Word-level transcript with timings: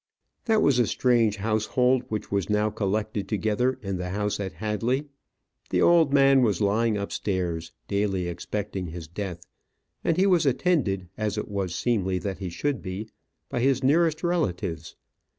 That 0.45 0.63
was 0.63 0.79
a 0.79 0.87
strange 0.87 1.35
household 1.35 2.05
which 2.09 2.31
was 2.31 2.49
now 2.49 2.71
collected 2.71 3.27
together 3.27 3.77
in 3.83 3.97
the 3.97 4.09
house 4.09 4.39
at 4.39 4.53
Hadley. 4.53 5.05
The 5.69 5.83
old 5.83 6.11
man 6.11 6.41
was 6.41 6.59
lying 6.59 6.97
upstairs, 6.97 7.71
daily 7.87 8.27
expecting 8.27 8.87
his 8.87 9.07
death; 9.07 9.45
and 10.03 10.17
he 10.17 10.25
was 10.25 10.47
attended, 10.47 11.07
as 11.19 11.37
it 11.37 11.47
was 11.49 11.75
seemly 11.75 12.17
that 12.17 12.39
he 12.39 12.49
should 12.49 12.81
be, 12.81 13.09
by 13.47 13.59
his 13.59 13.83
nearest 13.83 14.23
relatives. 14.23 14.95